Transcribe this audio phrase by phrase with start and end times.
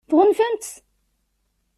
[0.09, 0.73] Tɣunfam-tt?